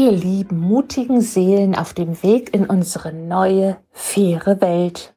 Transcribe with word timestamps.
ihr 0.00 0.12
lieben, 0.12 0.58
mutigen 0.58 1.20
Seelen 1.20 1.74
auf 1.74 1.92
dem 1.92 2.22
Weg 2.22 2.54
in 2.54 2.64
unsere 2.64 3.12
neue, 3.12 3.76
faire 3.90 4.60
Welt. 4.62 5.14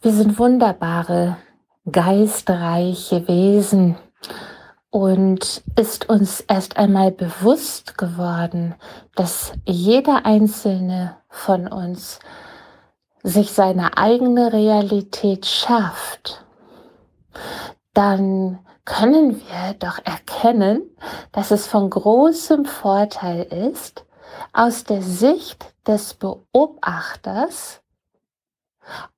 Wir 0.00 0.12
sind 0.12 0.38
wunderbare, 0.38 1.36
geistreiche 1.90 3.28
Wesen 3.28 3.96
und 4.90 5.62
ist 5.76 6.08
uns 6.08 6.40
erst 6.40 6.76
einmal 6.76 7.12
bewusst 7.12 7.96
geworden, 7.96 8.74
dass 9.14 9.52
jeder 9.64 10.26
einzelne 10.26 11.18
von 11.28 11.68
uns 11.68 12.18
sich 13.22 13.52
seine 13.52 13.96
eigene 13.96 14.52
Realität 14.52 15.46
schafft, 15.46 16.44
dann 17.94 18.58
können 18.88 19.38
wir 19.40 19.74
doch 19.78 19.98
erkennen, 20.04 20.82
dass 21.30 21.50
es 21.50 21.66
von 21.66 21.90
großem 21.90 22.64
Vorteil 22.64 23.42
ist, 23.42 24.06
aus 24.54 24.84
der 24.84 25.02
Sicht 25.02 25.74
des 25.86 26.14
Beobachters 26.14 27.82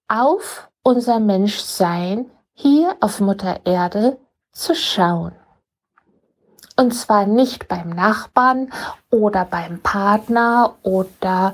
auf 0.09 0.69
unser 0.83 1.21
Menschsein 1.21 2.29
hier 2.53 2.97
auf 3.01 3.21
Mutter 3.21 3.61
Erde 3.65 4.19
zu 4.51 4.75
schauen. 4.75 5.33
Und 6.77 6.93
zwar 6.93 7.27
nicht 7.27 7.69
beim 7.69 7.91
Nachbarn 7.91 8.73
oder 9.11 9.45
beim 9.45 9.81
Partner 9.81 10.75
oder 10.83 11.53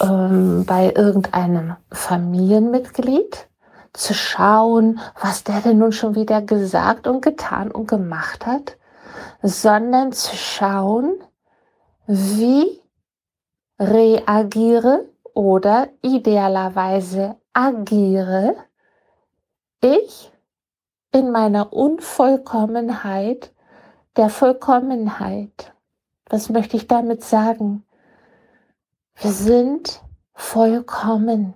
ähm, 0.00 0.64
bei 0.66 0.92
irgendeinem 0.94 1.76
Familienmitglied, 1.90 3.48
zu 3.96 4.14
schauen, 4.14 5.00
was 5.20 5.44
der 5.44 5.60
denn 5.60 5.78
nun 5.78 5.92
schon 5.92 6.14
wieder 6.14 6.42
gesagt 6.42 7.06
und 7.06 7.22
getan 7.22 7.70
und 7.70 7.88
gemacht 7.88 8.46
hat, 8.46 8.76
sondern 9.42 10.12
zu 10.12 10.36
schauen, 10.36 11.14
wie 12.06 12.80
reagiere 13.78 15.06
oder 15.34 15.88
idealerweise 16.02 17.36
agiere 17.52 18.56
ich 19.82 20.32
in 21.12 21.30
meiner 21.30 21.72
Unvollkommenheit 21.72 23.52
der 24.16 24.30
Vollkommenheit. 24.30 25.74
Was 26.28 26.48
möchte 26.48 26.76
ich 26.76 26.86
damit 26.86 27.22
sagen? 27.24 27.84
Wir 29.14 29.32
sind 29.32 30.02
vollkommen. 30.34 31.54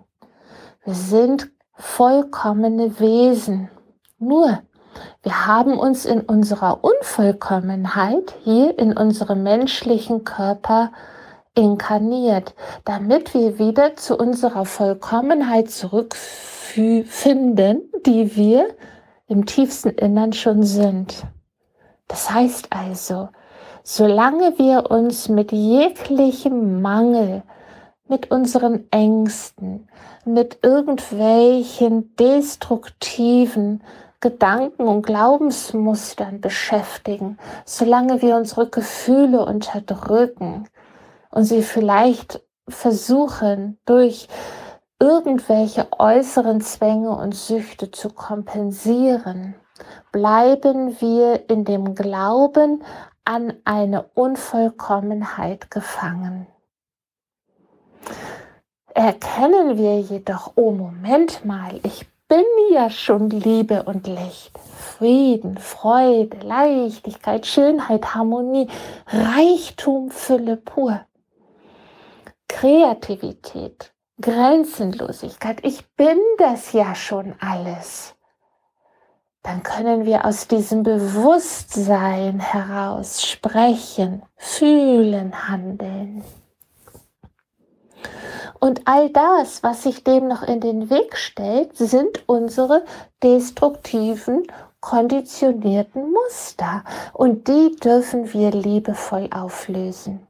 Wir 0.85 0.95
sind 0.95 1.51
vollkommene 1.81 3.01
Wesen. 3.01 3.71
Nur, 4.19 4.61
wir 5.23 5.47
haben 5.47 5.79
uns 5.79 6.05
in 6.05 6.21
unserer 6.21 6.85
Unvollkommenheit 6.85 8.35
hier 8.45 8.79
in 8.79 8.97
unserem 8.97 9.43
menschlichen 9.43 10.25
Körper 10.25 10.93
inkarniert, 11.55 12.55
damit 12.85 13.35
wir 13.35 13.59
wieder 13.59 13.97
zu 13.97 14.17
unserer 14.17 14.65
Vollkommenheit 14.65 15.71
zurückfinden, 15.71 17.83
die 18.07 18.37
wir 18.37 18.69
im 19.27 19.47
tiefsten 19.47 19.91
Innern 19.91 20.33
schon 20.33 20.63
sind. 20.63 21.25
Das 22.09 22.31
heißt 22.31 22.69
also, 22.71 23.29
solange 23.83 24.59
wir 24.59 24.91
uns 24.91 25.29
mit 25.29 25.53
jeglichem 25.53 26.81
Mangel, 26.83 27.43
mit 28.11 28.31
unseren 28.31 28.91
Ängsten, 28.91 29.89
mit 30.27 30.59
irgendwelchen 30.63 32.15
destruktiven 32.17 33.83
Gedanken 34.21 34.83
und 34.83 35.07
Glaubensmustern 35.07 36.43
beschäftigen, 36.43 37.39
solange 37.65 38.21
wir 38.21 38.37
unsere 38.37 38.69
Gefühle 38.69 39.47
unterdrücken 39.47 40.69
und 41.31 41.45
sie 41.45 41.63
vielleicht 41.63 42.43
versuchen 42.69 43.79
durch 43.87 44.29
irgendwelche 44.99 45.87
äußeren 45.99 46.61
Zwänge 46.61 47.11
und 47.11 47.35
Süchte 47.35 47.91
zu 47.91 48.11
kompensieren, 48.11 49.55
bleiben 50.13 51.01
wir 51.01 51.49
in 51.49 51.65
dem 51.65 51.95
Glauben 51.95 52.83
an 53.25 53.55
eine 53.65 54.03
Unvollkommenheit 54.15 55.71
gefangen. 55.71 56.47
Erkennen 58.95 59.79
wir 59.79 60.01
jedoch, 60.01 60.53
oh 60.57 60.73
Moment 60.73 61.45
mal, 61.45 61.81
ich 61.85 62.07
bin 62.29 62.45
ja 62.73 62.91
schon 62.91 63.31
Liebe 63.31 63.83
und 63.83 64.07
Licht, 64.07 64.57
Frieden, 64.59 65.59
Freude, 65.59 66.37
Leichtigkeit, 66.47 67.47
Schönheit, 67.47 68.15
Harmonie, 68.15 68.69
Reichtum, 69.09 70.11
Fülle 70.11 70.57
pur, 70.57 71.01
Kreativität, 72.49 73.93
Grenzenlosigkeit. 74.21 75.65
Ich 75.65 75.89
bin 75.97 76.19
das 76.39 76.73
ja 76.73 76.95
schon 76.95 77.35
alles. 77.41 78.15
Dann 79.43 79.63
können 79.63 80.05
wir 80.05 80.27
aus 80.27 80.47
diesem 80.47 80.83
Bewusstsein 80.83 82.39
heraus 82.39 83.23
sprechen, 83.23 84.23
fühlen, 84.37 85.49
handeln. 85.49 86.23
Und 88.59 88.83
all 88.85 89.09
das, 89.11 89.63
was 89.63 89.83
sich 89.83 90.05
dem 90.05 90.29
noch 90.29 90.43
in 90.43 90.61
den 90.61 90.91
Weg 90.91 91.17
stellt, 91.17 91.77
sind 91.77 92.29
unsere 92.29 92.85
destruktiven, 93.23 94.47
konditionierten 94.81 96.13
Muster. 96.13 96.85
Und 97.13 97.49
die 97.49 97.77
dürfen 97.77 98.33
wir 98.33 98.51
liebevoll 98.51 99.29
auflösen. 99.33 100.27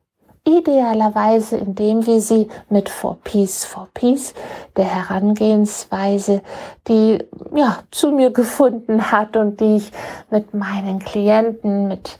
Idealerweise, 0.46 1.58
indem 1.58 2.06
wir 2.06 2.20
sie 2.20 2.48
mit 2.70 2.88
For 2.88 3.18
Peace 3.22 3.64
for 3.64 3.88
Peace, 3.92 4.32
der 4.74 4.86
Herangehensweise, 4.86 6.40
die 6.88 7.18
ja, 7.54 7.80
zu 7.90 8.10
mir 8.10 8.30
gefunden 8.30 9.12
hat 9.12 9.36
und 9.36 9.60
die 9.60 9.76
ich 9.76 9.92
mit 10.30 10.54
meinen 10.54 10.98
Klienten, 11.00 11.88
mit 11.88 12.16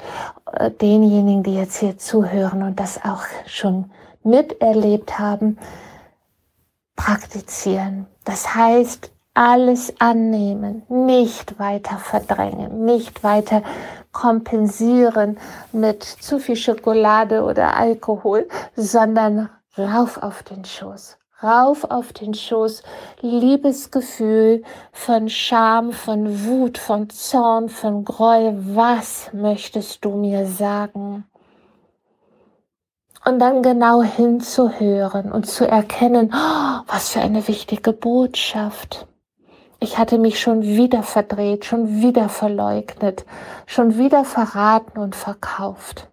äh, 0.53 0.71
denjenigen, 0.71 1.43
die 1.43 1.55
jetzt 1.55 1.79
hier 1.79 1.97
zuhören 1.97 2.63
und 2.63 2.79
das 2.79 3.01
auch 3.03 3.25
schon 3.47 3.91
miterlebt 4.23 5.19
haben, 5.19 5.59
praktizieren. 6.97 8.07
Das 8.25 8.55
heißt, 8.55 9.11
alles 9.35 9.95
annehmen, 10.01 10.83
nicht 10.89 11.59
weiter 11.59 11.99
verdrängen, 11.99 12.85
nicht 12.85 13.23
weiter 13.23 13.63
kompensieren 14.13 15.39
mit 15.73 16.03
zu 16.03 16.39
viel 16.39 16.57
Schokolade 16.57 17.45
oder 17.45 17.77
Alkohol, 17.77 18.49
sondern 18.75 19.49
rauf 19.79 20.23
auf 20.23 20.43
den 20.43 20.65
Schoß. 20.65 21.17
Rauf 21.43 21.85
auf 21.85 22.13
den 22.13 22.35
Schoß, 22.35 22.83
Liebesgefühl 23.23 24.63
von 24.93 25.31
Scham, 25.31 25.93
von 25.93 26.45
Wut, 26.45 26.77
von 26.77 27.09
Zorn, 27.09 27.71
von 27.71 28.05
Groll. 28.05 28.59
Was 28.75 29.31
möchtest 29.33 30.05
du 30.05 30.17
mir 30.17 30.45
sagen? 30.47 31.25
Und 33.25 33.39
dann 33.39 33.63
genau 33.63 34.03
hinzuhören 34.03 35.31
und 35.31 35.47
zu 35.47 35.67
erkennen, 35.67 36.33
oh, 36.35 36.81
was 36.87 37.11
für 37.11 37.21
eine 37.21 37.47
wichtige 37.49 37.93
Botschaft. 37.93 39.07
Ich 39.79 39.99
hatte 39.99 40.19
mich 40.19 40.41
schon 40.41 40.63
wieder 40.63 41.03
verdreht, 41.03 41.65
schon 41.65 42.01
wieder 42.03 42.29
verleugnet, 42.29 43.25
schon 43.67 43.97
wieder 43.99 44.25
verraten 44.25 44.99
und 44.99 45.17
verkauft. 45.17 46.09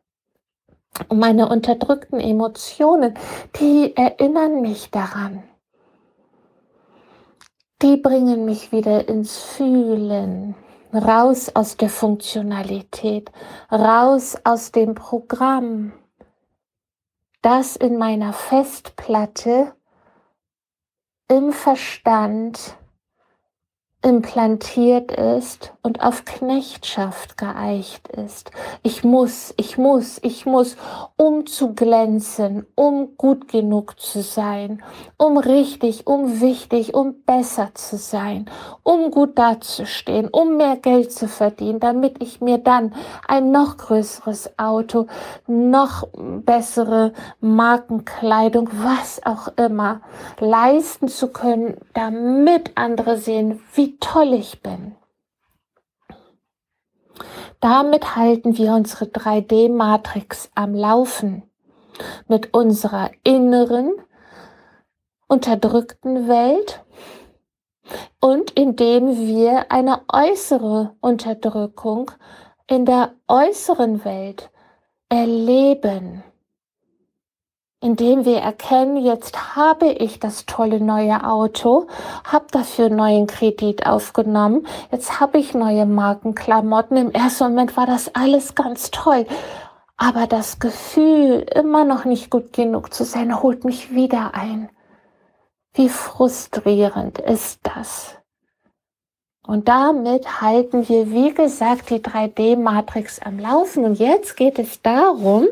Und 1.10 1.20
meine 1.20 1.50
unterdrückten 1.50 2.20
Emotionen, 2.20 3.14
die 3.60 3.96
erinnern 3.96 4.62
mich 4.62 4.90
daran. 4.90 5.44
Die 7.82 7.98
bringen 7.98 8.46
mich 8.46 8.72
wieder 8.72 9.08
ins 9.08 9.38
Fühlen, 9.38 10.56
raus 10.94 11.52
aus 11.54 11.78
der 11.78 11.90
Funktionalität, 11.90 13.32
raus 13.72 14.36
aus 14.44 14.72
dem 14.72 14.96
Programm, 14.96 15.92
das 17.48 17.78
in 17.78 17.98
meiner 17.98 18.34
Festplatte 18.34 19.74
im 21.30 21.54
Verstand 21.54 22.76
implantiert 24.04 25.14
ist 25.14 25.74
und 25.88 26.04
auf 26.04 26.26
Knechtschaft 26.26 27.38
geeicht 27.38 28.10
ist. 28.10 28.52
Ich 28.84 29.06
muss, 29.06 29.54
ich 29.56 29.78
muss, 29.78 30.20
ich 30.22 30.46
muss, 30.46 30.76
um 31.16 31.46
zu 31.48 31.74
glänzen, 31.76 32.68
um 32.76 33.16
gut 33.16 33.48
genug 33.48 33.98
zu 33.98 34.22
sein, 34.22 34.84
um 35.16 35.38
richtig, 35.38 36.06
um 36.06 36.42
wichtig, 36.42 36.94
um 36.94 37.22
besser 37.26 37.70
zu 37.74 37.96
sein, 37.96 38.50
um 38.84 39.12
gut 39.12 39.40
dazustehen, 39.40 40.28
um 40.28 40.58
mehr 40.58 40.76
Geld 40.76 41.14
zu 41.14 41.30
verdienen, 41.30 41.80
damit 41.80 42.22
ich 42.22 42.42
mir 42.42 42.58
dann 42.58 42.94
ein 43.26 43.52
noch 43.52 43.78
größeres 43.78 44.60
Auto, 44.60 45.08
noch 45.48 46.06
bessere 46.18 47.14
Markenkleidung, 47.40 48.68
was 48.74 49.26
auch 49.26 49.48
immer, 49.56 50.02
leisten 50.42 51.08
zu 51.08 51.30
können, 51.30 51.78
damit 51.94 52.72
andere 52.76 53.18
sehen, 53.18 53.62
wie 53.74 53.96
toll 54.00 54.34
ich 54.34 54.62
bin. 54.62 54.98
Damit 57.60 58.16
halten 58.16 58.58
wir 58.58 58.74
unsere 58.74 59.06
3D-Matrix 59.06 60.52
am 60.56 60.74
Laufen. 60.74 61.44
mit 62.28 62.54
unserer 62.54 63.12
inneren 63.24 63.92
unterdrückten 65.28 66.28
Welt 66.28 66.84
und 68.20 68.52
indem 68.52 69.18
wir 69.18 69.72
eine 69.72 70.02
äußere 70.12 70.96
Unterdrückung 71.02 72.12
in 72.68 72.86
der 72.86 73.14
äußeren 73.28 74.04
Welt 74.04 74.52
erleben, 75.10 76.24
indem 77.80 78.26
wir 78.26 78.38
erkennen, 78.38 78.98
jetzt 78.98 79.56
habe 79.56 79.88
ich 79.88 80.20
das 80.20 80.46
tolle 80.46 80.80
neue 80.80 81.24
Auto, 81.24 81.88
habe 82.24 82.46
dafür 82.52 82.90
neuen 82.90 83.28
Kredit 83.28 83.86
aufgenommen, 83.86 84.66
jetzt 84.92 85.20
habe 85.20 85.38
ich 85.38 85.54
neue 85.54 85.86
Markenklamotten. 85.86 86.98
Im 86.98 87.12
ersten 87.12 87.46
Moment 87.46 87.78
war 87.78 87.86
das 87.86 88.14
alles 88.16 88.56
ganz 88.56 88.90
toll, 88.92 89.28
aber 89.96 90.28
das 90.28 90.60
Gefühl, 90.60 91.46
immer 91.54 91.84
noch 91.84 92.06
nicht 92.06 92.30
gut 92.30 92.54
genug 92.54 92.94
zu 92.94 93.04
sein, 93.04 93.42
holt 93.42 93.64
mich 93.64 93.94
wieder 93.94 94.34
ein. 94.34 94.70
Wie 95.74 95.90
frustrierend 95.90 97.20
ist 97.20 97.60
das? 97.64 98.16
Und 99.46 99.70
damit 99.70 100.42
halten 100.42 100.90
wir, 100.90 101.12
wie 101.12 101.34
gesagt, 101.34 101.90
die 101.90 102.00
3D-Matrix 102.00 103.22
am 103.22 103.40
Laufen. 103.40 103.86
Und 103.86 103.98
jetzt 103.98 104.36
geht 104.36 104.60
es 104.60 104.82
darum, 104.82 105.48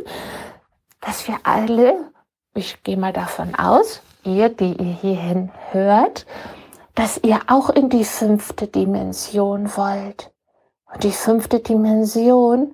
dass 0.99 1.27
wir 1.29 1.37
alle, 1.43 2.11
ich 2.55 2.81
gehe 2.83 2.97
mal 2.97 3.13
davon 3.13 3.53
aus, 3.53 4.01
ihr, 4.23 4.49
die 4.49 4.73
ihr 4.73 4.93
hierhin 4.93 5.51
hört, 5.71 6.25
dass 6.95 7.19
ihr 7.21 7.41
auch 7.47 7.69
in 7.69 7.89
die 7.89 8.05
fünfte 8.05 8.67
Dimension 8.67 9.75
wollt. 9.75 10.31
Und 10.91 11.03
die 11.03 11.11
fünfte 11.11 11.59
Dimension, 11.59 12.73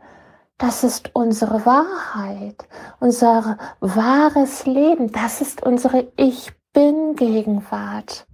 das 0.59 0.83
ist 0.83 1.09
unsere 1.13 1.65
Wahrheit, 1.65 2.67
unser 2.99 3.57
wahres 3.79 4.67
Leben, 4.67 5.11
das 5.11 5.41
ist 5.41 5.63
unsere 5.63 6.07
Ich 6.15 6.53
bin 6.71 7.15
Gegenwart. 7.15 8.27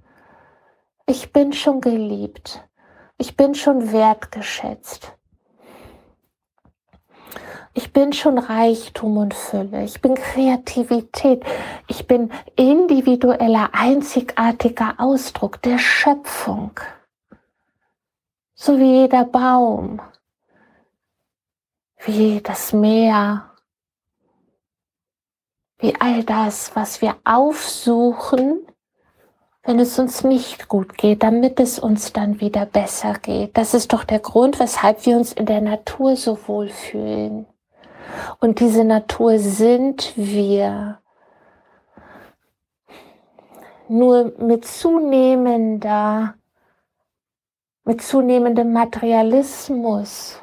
Ich 1.05 1.31
bin 1.31 1.53
schon 1.53 1.79
geliebt. 1.79 2.67
Ich 3.17 3.37
bin 3.37 3.55
schon 3.55 3.93
wertgeschätzt. 3.93 5.16
Ich 7.73 7.93
bin 7.93 8.11
schon 8.11 8.39
Reichtum 8.39 9.17
und 9.17 9.33
Fülle. 9.33 9.83
Ich 9.83 10.01
bin 10.01 10.15
Kreativität. 10.15 11.43
Ich 11.87 12.07
bin 12.07 12.31
individueller, 12.55 13.69
einzigartiger 13.73 14.95
Ausdruck 14.97 15.61
der 15.61 15.77
Schöpfung. 15.77 16.71
So 18.55 18.79
wie 18.79 19.01
jeder 19.01 19.25
Baum, 19.25 20.01
wie 22.05 22.41
das 22.41 22.73
Meer, 22.73 23.51
wie 25.77 25.95
all 25.99 26.23
das, 26.23 26.75
was 26.75 27.01
wir 27.03 27.15
aufsuchen, 27.23 28.65
wenn 29.67 29.79
es 29.79 29.99
uns 29.99 30.23
nicht 30.23 30.69
gut 30.69 30.97
geht, 30.97 31.23
damit 31.23 31.59
es 31.59 31.77
uns 31.77 32.13
dann 32.13 32.39
wieder 32.39 32.65
besser 32.65 33.15
geht. 33.15 33.57
Das 33.57 33.73
ist 33.73 33.91
doch 33.91 34.05
der 34.05 34.19
Grund, 34.19 34.61
weshalb 34.61 35.05
wir 35.05 35.17
uns 35.17 35.33
in 35.33 35.45
der 35.45 35.59
Natur 35.59 36.15
so 36.15 36.39
wohl 36.47 36.69
fühlen. 36.69 37.45
Und 38.39 38.61
diese 38.61 38.85
Natur 38.85 39.39
sind 39.39 40.13
wir. 40.15 40.99
Nur 43.89 44.31
mit 44.39 44.63
zunehmender, 44.63 46.35
mit 47.83 48.01
zunehmendem 48.01 48.71
Materialismus, 48.71 50.41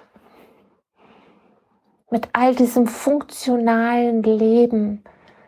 mit 2.10 2.28
all 2.34 2.54
diesem 2.54 2.86
funktionalen 2.86 4.22
Leben, 4.22 5.02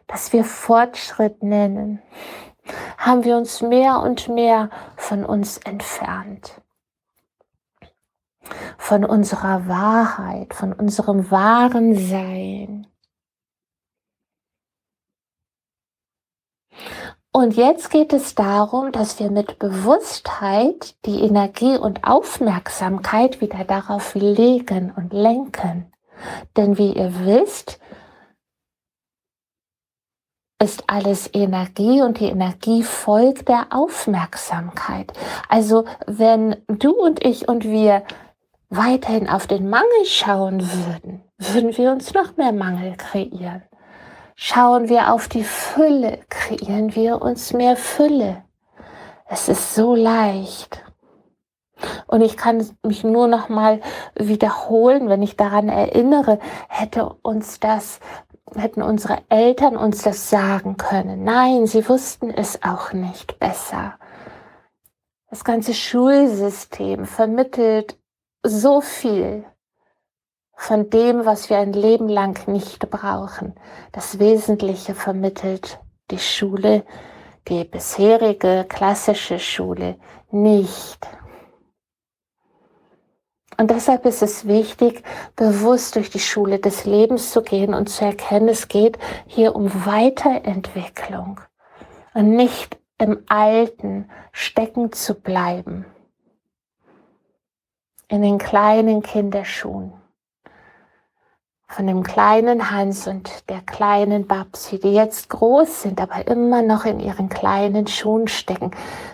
das 0.06 0.32
wir 0.32 0.44
Fortschritt 0.44 1.42
nennen, 1.42 2.00
haben 2.98 3.24
wir 3.24 3.36
uns 3.36 3.62
mehr 3.62 4.00
und 4.00 4.28
mehr 4.28 4.70
von 4.96 5.24
uns 5.24 5.58
entfernt. 5.58 6.60
Von 8.78 9.04
unserer 9.04 9.66
Wahrheit, 9.68 10.54
von 10.54 10.72
unserem 10.72 11.30
wahren 11.30 11.96
Sein. 11.96 12.86
Und 17.32 17.54
jetzt 17.54 17.90
geht 17.90 18.14
es 18.14 18.34
darum, 18.34 18.92
dass 18.92 19.20
wir 19.20 19.30
mit 19.30 19.58
Bewusstheit 19.58 20.94
die 21.04 21.20
Energie 21.20 21.76
und 21.76 22.04
Aufmerksamkeit 22.04 23.42
wieder 23.42 23.64
darauf 23.64 24.14
legen 24.14 24.90
und 24.96 25.12
lenken. 25.12 25.92
Denn 26.56 26.78
wie 26.78 26.94
ihr 26.94 27.12
wisst, 27.26 27.78
ist 30.62 30.84
alles 30.86 31.28
Energie 31.32 32.00
und 32.00 32.20
die 32.20 32.26
Energie 32.28 32.82
folgt 32.82 33.48
der 33.48 33.66
Aufmerksamkeit. 33.70 35.12
Also 35.48 35.84
wenn 36.06 36.56
du 36.68 36.92
und 36.92 37.24
ich 37.24 37.48
und 37.48 37.64
wir 37.64 38.02
weiterhin 38.70 39.28
auf 39.28 39.46
den 39.46 39.68
Mangel 39.68 40.04
schauen 40.06 40.60
würden, 40.60 41.22
würden 41.38 41.76
wir 41.76 41.92
uns 41.92 42.14
noch 42.14 42.36
mehr 42.36 42.52
Mangel 42.52 42.96
kreieren. 42.96 43.62
Schauen 44.34 44.88
wir 44.88 45.12
auf 45.12 45.28
die 45.28 45.44
Fülle, 45.44 46.20
kreieren 46.28 46.94
wir 46.94 47.22
uns 47.22 47.52
mehr 47.52 47.76
Fülle. 47.76 48.44
Es 49.28 49.48
ist 49.48 49.74
so 49.74 49.94
leicht. 49.94 50.82
Und 52.06 52.22
ich 52.22 52.36
kann 52.36 52.66
mich 52.82 53.04
nur 53.04 53.28
noch 53.28 53.48
mal 53.48 53.80
wiederholen, 54.14 55.08
wenn 55.08 55.22
ich 55.22 55.36
daran 55.36 55.68
erinnere, 55.68 56.38
hätte 56.68 57.06
uns 57.22 57.60
das 57.60 58.00
hätten 58.54 58.82
unsere 58.82 59.18
Eltern 59.28 59.76
uns 59.76 60.02
das 60.02 60.30
sagen 60.30 60.76
können. 60.76 61.24
Nein, 61.24 61.66
sie 61.66 61.88
wussten 61.88 62.30
es 62.30 62.62
auch 62.62 62.92
nicht 62.92 63.38
besser. 63.38 63.98
Das 65.30 65.44
ganze 65.44 65.74
Schulsystem 65.74 67.04
vermittelt 67.04 67.98
so 68.42 68.80
viel 68.80 69.44
von 70.56 70.88
dem, 70.88 71.26
was 71.26 71.50
wir 71.50 71.58
ein 71.58 71.72
Leben 71.72 72.08
lang 72.08 72.48
nicht 72.48 72.88
brauchen. 72.90 73.54
Das 73.92 74.18
Wesentliche 74.18 74.94
vermittelt 74.94 75.80
die 76.10 76.18
Schule, 76.18 76.84
die 77.48 77.64
bisherige 77.64 78.64
klassische 78.68 79.38
Schule 79.38 79.96
nicht. 80.30 81.06
Und 83.58 83.70
deshalb 83.70 84.04
ist 84.04 84.22
es 84.22 84.46
wichtig, 84.46 85.02
bewusst 85.34 85.96
durch 85.96 86.10
die 86.10 86.20
Schule 86.20 86.58
des 86.58 86.84
Lebens 86.84 87.30
zu 87.30 87.42
gehen 87.42 87.72
und 87.74 87.88
zu 87.88 88.04
erkennen, 88.04 88.48
es 88.48 88.68
geht 88.68 88.98
hier 89.26 89.56
um 89.56 89.86
Weiterentwicklung 89.86 91.40
und 92.12 92.30
nicht 92.30 92.78
im 92.98 93.22
Alten 93.28 94.10
stecken 94.32 94.92
zu 94.92 95.14
bleiben. 95.14 95.86
In 98.08 98.22
den 98.22 98.38
kleinen 98.38 99.02
Kinderschuhen 99.02 99.92
von 101.68 101.86
dem 101.86 102.02
kleinen 102.02 102.70
Hans 102.70 103.06
und 103.06 103.48
der 103.48 103.60
kleinen 103.60 104.26
Babsi, 104.26 104.78
die 104.78 104.94
jetzt 104.94 105.28
groß 105.28 105.82
sind, 105.82 106.00
aber 106.00 106.26
immer 106.26 106.62
noch 106.62 106.84
in 106.84 107.00
ihren 107.00 107.28
kleinen 107.28 107.86
Schuhen 107.86 108.28
stecken. 108.28 108.70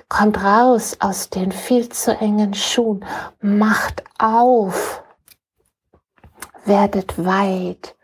Kommt 0.08 0.42
raus 0.42 0.96
aus 1.00 1.30
den 1.30 1.50
viel 1.52 1.88
zu 1.88 2.16
engen 2.16 2.54
Schuhen, 2.54 3.04
macht 3.40 4.04
auf, 4.18 5.02
werdet 6.64 7.24
weit, 7.24 7.96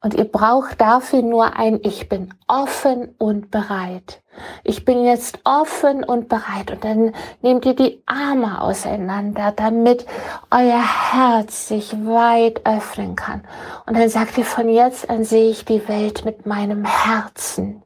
und 0.00 0.14
ihr 0.14 0.30
braucht 0.30 0.80
dafür 0.80 1.22
nur 1.22 1.56
ein 1.56 1.80
Ich 1.82 2.08
bin 2.10 2.34
offen 2.46 3.14
und 3.18 3.50
bereit. 3.50 4.22
Ich 4.62 4.84
bin 4.84 5.04
jetzt 5.04 5.38
offen 5.44 6.04
und 6.04 6.28
bereit. 6.28 6.70
Und 6.70 6.84
dann 6.84 7.14
nehmt 7.42 7.64
ihr 7.64 7.74
die 7.74 8.02
Arme 8.06 8.60
auseinander, 8.60 9.52
damit 9.52 10.06
euer 10.50 11.12
Herz 11.12 11.68
sich 11.68 11.92
weit 12.06 12.66
öffnen 12.66 13.16
kann. 13.16 13.46
Und 13.86 13.96
dann 13.96 14.08
sagt 14.08 14.38
ihr, 14.38 14.44
von 14.44 14.68
jetzt 14.68 15.08
an 15.10 15.24
sehe 15.24 15.50
ich 15.50 15.64
die 15.64 15.86
Welt 15.88 16.24
mit 16.24 16.46
meinem 16.46 16.84
Herzen, 16.84 17.82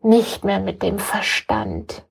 nicht 0.00 0.44
mehr 0.44 0.60
mit 0.60 0.82
dem 0.82 0.98
Verstand. 0.98 2.04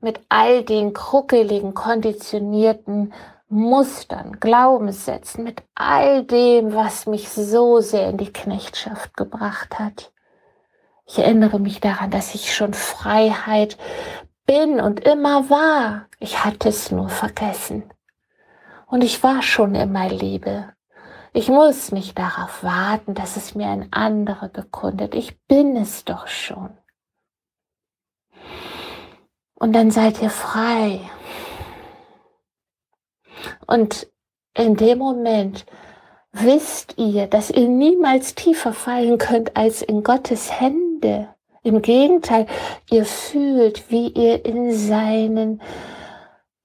Mit 0.00 0.20
all 0.28 0.62
den 0.62 0.94
kruckeligen, 0.94 1.74
konditionierten 1.74 3.12
Mustern, 3.52 4.38
Glaubenssätzen, 4.38 5.42
mit 5.42 5.62
all 5.74 6.24
dem, 6.24 6.72
was 6.72 7.06
mich 7.06 7.28
so 7.28 7.80
sehr 7.80 8.10
in 8.10 8.16
die 8.16 8.32
Knechtschaft 8.32 9.16
gebracht 9.16 9.78
hat. 9.78 10.12
Ich 11.12 11.18
erinnere 11.18 11.58
mich 11.58 11.80
daran, 11.80 12.12
dass 12.12 12.36
ich 12.36 12.54
schon 12.54 12.72
Freiheit 12.72 13.76
bin 14.46 14.78
und 14.78 15.00
immer 15.00 15.50
war. 15.50 16.06
Ich 16.20 16.44
hatte 16.44 16.68
es 16.68 16.92
nur 16.92 17.08
vergessen. 17.08 17.82
Und 18.86 19.02
ich 19.02 19.20
war 19.24 19.42
schon 19.42 19.74
immer 19.74 20.08
Liebe. 20.08 20.72
Ich 21.32 21.48
muss 21.48 21.90
nicht 21.90 22.16
darauf 22.16 22.62
warten, 22.62 23.14
dass 23.14 23.36
es 23.36 23.56
mir 23.56 23.66
ein 23.66 23.92
anderer 23.92 24.48
bekundet. 24.50 25.16
Ich 25.16 25.36
bin 25.48 25.76
es 25.76 26.04
doch 26.04 26.28
schon. 26.28 26.70
Und 29.54 29.72
dann 29.72 29.90
seid 29.90 30.22
ihr 30.22 30.30
frei 30.30 31.00
und 33.66 34.06
in 34.54 34.76
dem 34.76 34.98
Moment 34.98 35.66
wisst 36.30 36.98
ihr, 36.98 37.26
dass 37.26 37.50
ihr 37.50 37.68
niemals 37.68 38.36
tiefer 38.36 38.72
fallen 38.72 39.18
könnt 39.18 39.56
als 39.56 39.82
in 39.82 40.04
Gottes 40.04 40.60
Hände. 41.00 41.34
Im 41.62 41.82
Gegenteil, 41.82 42.46
ihr 42.90 43.04
fühlt, 43.04 43.90
wie 43.90 44.08
ihr 44.08 44.44
in 44.44 44.72
seinen 44.72 45.60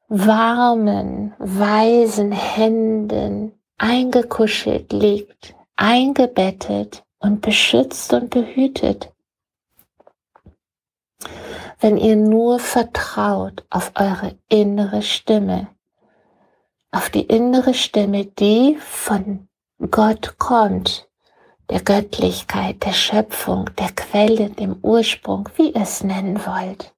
warmen, 0.08 1.34
weisen 1.38 2.32
Händen 2.32 3.52
eingekuschelt 3.78 4.94
liegt, 4.94 5.54
eingebettet 5.76 7.04
und 7.20 7.42
beschützt 7.42 8.14
und 8.14 8.30
behütet. 8.30 9.12
Wenn 11.82 11.98
ihr 11.98 12.16
nur 12.16 12.60
vertraut 12.60 13.66
auf 13.70 13.92
eure 13.96 14.38
innere 14.48 15.02
Stimme, 15.02 15.68
auf 16.92 17.10
die 17.10 17.24
innere 17.24 17.74
Stimme, 17.74 18.26
die 18.26 18.78
von 18.80 19.50
Gott 19.92 20.38
kommt, 20.38 21.05
der 21.70 21.82
Göttlichkeit, 21.82 22.84
der 22.86 22.94
Schöpfung, 22.94 23.70
der 23.78 23.92
Quelle, 23.92 24.50
dem 24.50 24.78
Ursprung, 24.82 25.50
wie 25.56 25.72
ihr 25.72 25.82
es 25.82 26.04
nennen 26.04 26.40
wollt. 26.46 26.94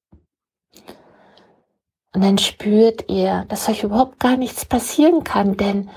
Und 2.14 2.24
dann 2.24 2.38
spürt 2.38 3.10
ihr, 3.10 3.46
dass 3.48 3.70
euch 3.70 3.84
überhaupt 3.84 4.20
gar 4.20 4.38
nichts 4.38 4.66
passieren 4.66 5.24
kann, 5.24 5.56
denn 5.58 5.90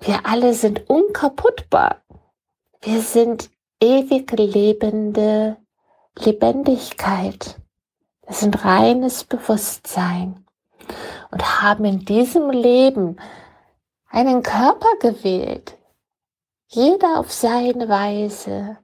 wir 0.00 0.26
alle 0.26 0.52
sind 0.54 0.90
unkaputtbar. 0.90 2.02
Wir 2.80 3.00
sind 3.00 3.50
ewig 3.80 4.32
lebende 4.32 5.58
Lebendigkeit. 6.18 7.60
Wir 8.26 8.34
sind 8.34 8.64
reines 8.64 9.24
Bewusstsein 9.24 10.44
und 11.30 11.62
haben 11.62 11.84
in 11.84 12.04
diesem 12.04 12.50
Leben 12.50 13.16
einen 14.10 14.42
Körper 14.42 14.90
gewählt, 15.00 15.78
jeder 16.74 17.18
auf 17.18 17.30
seine 17.30 17.88
Weise, 17.88 18.78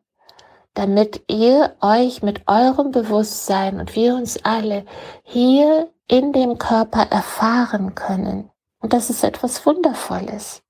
damit 0.75 1.23
ihr 1.28 1.75
euch 1.80 2.23
mit 2.23 2.42
eurem 2.47 2.90
Bewusstsein 2.90 3.80
und 3.80 3.97
wir 3.97 4.14
uns 4.14 4.45
alle 4.45 4.85
hier 5.23 5.88
in 6.07 6.33
dem 6.33 6.59
Körper 6.59 7.07
erfahren 7.11 7.95
können. 7.95 8.50
Und 8.80 8.92
das 8.92 9.11
ist 9.11 9.25
etwas 9.25 9.64
Wundervolles. 9.64 10.62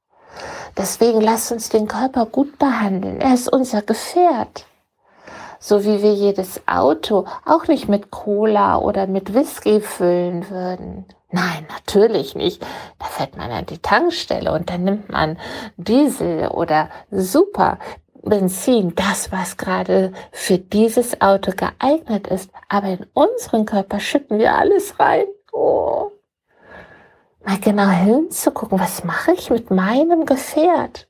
Deswegen 0.77 1.21
lasst 1.21 1.51
uns 1.51 1.69
den 1.69 1.89
Körper 1.89 2.25
gut 2.25 2.57
behandeln. 2.59 3.21
Er 3.21 3.35
ist 3.35 3.53
unser 3.53 3.83
Gefährt. 3.83 4.67
So 5.61 5.85
wie 5.85 6.03
wir 6.03 6.15
jedes 6.15 6.61
Auto 6.67 7.27
auch 7.45 7.67
nicht 7.67 7.89
mit 7.89 8.11
Cola 8.11 8.79
oder 8.79 9.07
mit 9.07 9.35
Whisky 9.35 9.81
füllen 9.81 10.49
würden. 10.51 11.07
Nein, 11.31 11.67
natürlich 11.69 12.35
nicht. 12.35 12.65
Da 12.99 13.07
fährt 13.07 13.37
man 13.37 13.51
an 13.51 13.67
die 13.67 13.79
Tankstelle 13.79 14.53
und 14.53 14.71
dann 14.71 14.85
nimmt 14.85 15.11
man 15.11 15.39
Diesel 15.77 16.49
oder 16.49 16.89
Super 17.11 17.79
Benzin, 18.23 18.95
das, 18.95 19.33
was 19.33 19.57
gerade 19.57 20.13
für 20.33 20.59
dieses 20.59 21.21
Auto 21.21 21.53
geeignet 21.53 22.27
ist. 22.27 22.51
Aber 22.69 22.89
in 22.89 23.07
unseren 23.15 23.65
Körper 23.65 24.01
schütten 24.01 24.39
wir 24.39 24.55
alles 24.55 24.99
rein. 24.99 25.27
Oh. 25.53 26.11
Mal 27.45 27.59
genau 27.59 27.89
hinzugucken, 27.89 28.79
was 28.79 29.05
mache 29.05 29.33
ich 29.33 29.51
mit 29.51 29.71
meinem 29.71 30.27
Gefährt? 30.27 31.08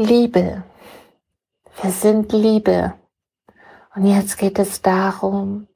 Liebe. 0.00 0.62
Wir 1.82 1.90
sind 1.90 2.32
Liebe. 2.32 2.94
Und 3.94 4.06
jetzt 4.06 4.38
geht 4.38 4.58
es 4.58 4.80
darum, 4.80 5.68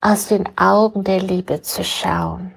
aus 0.00 0.26
den 0.26 0.48
Augen 0.58 1.04
der 1.04 1.20
Liebe 1.20 1.62
zu 1.62 1.84
schauen. 1.84 2.52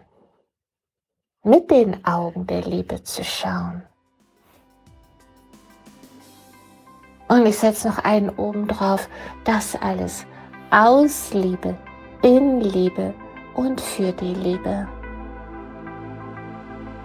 Mit 1.44 1.70
den 1.70 2.04
Augen 2.04 2.48
der 2.48 2.62
Liebe 2.62 3.04
zu 3.04 3.24
schauen. 3.24 3.84
Und 7.28 7.46
ich 7.46 7.60
setze 7.60 7.88
noch 7.88 8.00
einen 8.00 8.32
oben 8.32 8.68
drauf. 8.68 9.08
Das 9.44 9.76
alles 9.76 10.26
aus 10.72 11.32
Liebe, 11.32 11.78
in 12.24 12.60
Liebe 12.60 13.14
und 13.54 13.80
für 13.80 14.14
die 14.14 14.34
Liebe. 14.34 14.88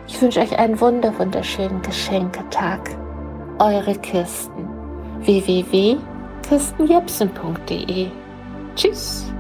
Ich 0.07 0.23
wünsche 0.23 0.41
euch 0.41 0.59
einen 0.59 0.81
wunder 0.81 1.19
wunderschönen 1.19 1.83
Geschenketag. 1.83 3.06
Eure 3.59 3.95
Kirsten. 3.95 4.69
www.kirstenjepsen.de 5.23 8.11
Tschüss. 8.75 9.33